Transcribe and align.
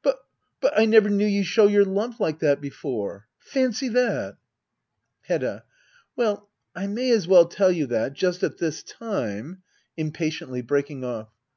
But— 0.00 0.18
but— 0.60 0.78
I 0.78 0.84
never 0.84 1.08
knew 1.10 1.26
you 1.26 1.42
show 1.42 1.66
your 1.66 1.84
love 1.84 2.20
like 2.20 2.38
that 2.38 2.60
before. 2.60 3.26
Fancy 3.40 3.88
that! 3.88 4.36
Hedda. 5.22 5.64
Well, 6.14 6.48
I 6.72 6.86
may 6.86 7.10
as 7.10 7.26
well 7.26 7.46
tell 7.46 7.72
you 7.72 7.86
that— 7.86 8.12
just 8.14 8.44
at 8.44 8.58
this 8.58 8.84
time 8.84 9.64
[Impatiently, 9.96 10.62
breaking 10.62 11.02
off. 11.02 11.30